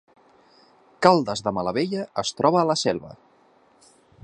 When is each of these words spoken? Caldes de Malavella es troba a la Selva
Caldes 1.07 1.45
de 1.47 1.53
Malavella 1.57 2.07
es 2.23 2.33
troba 2.41 2.61
a 2.63 2.67
la 2.73 2.79
Selva 2.85 3.13